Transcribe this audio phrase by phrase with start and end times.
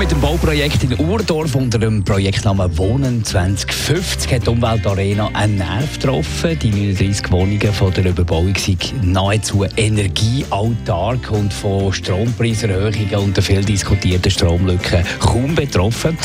[0.00, 5.98] mit dem Bauprojekt in Urdorf unter dem Projektnamen Wohnen 2050 hat die Umweltarena einen Nerv
[5.98, 6.58] getroffen.
[6.58, 13.62] Die 39 Wohnungen von der Überbauung sind nahezu energieautark und von Strompreiserhöhungen und der viel
[13.62, 16.16] diskutierten Stromlücke kaum betroffen.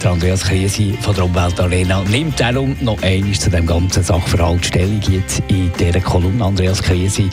[0.00, 5.00] Der Andreas Kriesi von der Umweltarena nimmt darum noch einmal zu dem ganzen Sachverhalt Stellung
[5.10, 6.44] jetzt in dieser Kolumne.
[6.44, 7.28] Andreas Kriesi,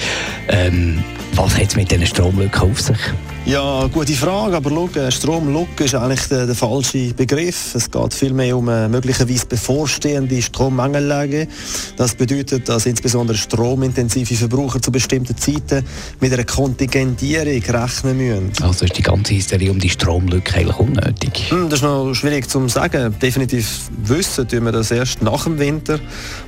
[0.47, 2.97] ähm, was hat es mit diesen Stromlücken auf sich?
[3.43, 7.73] Ja, gute Frage, aber schau, Stromlücke ist eigentlich der, der, falsche Begriff.
[7.73, 11.47] Es geht vielmehr um eine möglicherweise bevorstehende Strommangellage.
[11.97, 15.83] Das bedeutet, dass insbesondere stromintensive Verbraucher zu bestimmten Zeiten
[16.19, 18.51] mit einer Kontingentierung rechnen müssen.
[18.61, 21.49] Also ist die ganze Hysterie um die Stromlücke eigentlich unnötig?
[21.49, 23.15] Hm, das ist noch schwierig zu sagen.
[23.19, 25.99] Definitiv wissen tun wir das erst nach dem Winter.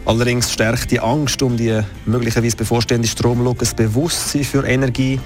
[0.05, 5.19] Allerdings stärkt die Angst um die möglicherweise bevorstehende Stromlücke das Bewusstsein für Energie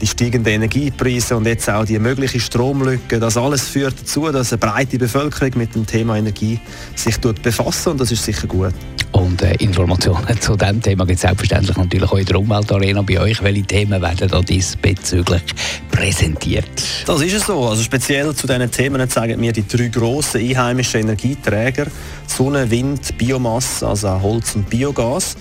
[0.00, 4.58] die steigenden Energiepreise und jetzt auch die mögliche Stromlücke, das alles führt dazu, dass eine
[4.58, 6.58] breite Bevölkerung mit dem Thema Energie
[6.94, 8.74] sich befasst und das ist sicher gut.
[9.12, 13.20] Und äh, Informationen zu diesem Thema gibt es selbstverständlich natürlich auch in der Umweltarena bei
[13.20, 13.42] euch.
[13.42, 15.42] Welche Themen werden da diesbezüglich
[15.90, 16.82] präsentiert?
[17.06, 17.68] Das ist es so.
[17.68, 21.86] Also speziell zu diesen Themen sagen wir die drei grossen einheimischen Energieträger
[22.26, 25.36] Sonne, Wind, Biomasse, also Holz und Biogas.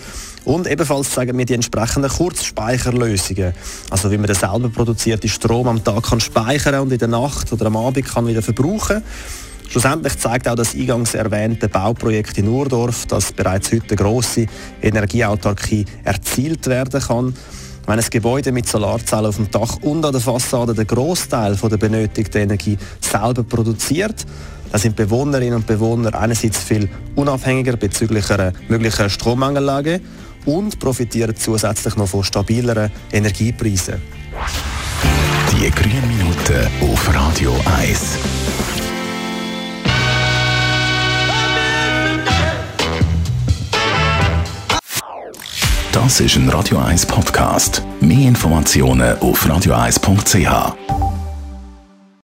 [0.46, 3.54] Und ebenfalls zeigen wir die entsprechenden Kurzspeicherlösungen.
[3.90, 7.54] Also wie man den selber produzierten Strom am Tag kann speichern und in der Nacht
[7.54, 9.02] oder am Abend kann wieder verbrauchen.
[9.70, 14.46] Schlussendlich zeigt auch das eingangs erwähnte Bauprojekt in Urdorf, dass bereits heute grosse
[14.82, 17.34] Energieautarkie erzielt werden kann.
[17.88, 21.78] Wenn ein Gebäude mit Solarzellen auf dem Dach und an der Fassade den Großteil der
[21.78, 24.26] benötigten Energie selber produziert,
[24.74, 30.02] dann sind Bewohnerinnen und Bewohner einerseits viel unabhängiger bezüglich einer möglichen Strommangellage
[30.48, 34.02] und profitieren zusätzlich noch von stabileren Energiepreisen.
[35.52, 38.18] Die grünen Minuten auf Radio 1.
[45.92, 47.84] Das ist ein Radio 1 Podcast.
[48.02, 51.03] Mehr Informationen auf radio1.ch.